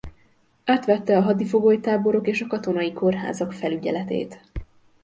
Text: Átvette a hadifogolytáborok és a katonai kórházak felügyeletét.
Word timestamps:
Átvette 0.65 1.17
a 1.17 1.21
hadifogolytáborok 1.21 2.27
és 2.27 2.41
a 2.41 2.47
katonai 2.47 2.93
kórházak 2.93 3.51
felügyeletét. 3.53 4.41